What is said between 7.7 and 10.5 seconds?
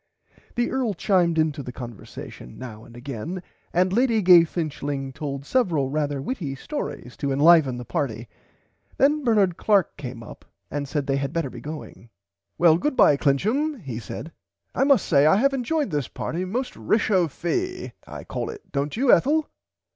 the party. Then Bernard Clark came up